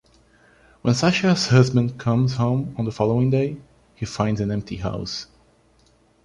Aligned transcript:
When 0.81 0.95
Sasha's 0.95 1.49
husband 1.49 1.99
comes 1.99 2.33
home 2.33 2.73
on 2.75 2.85
the 2.85 2.91
following 2.91 3.29
day, 3.29 3.57
he 3.93 4.07
finds 4.07 4.41
an 4.41 4.49
empty 4.49 4.77
house. 4.77 5.27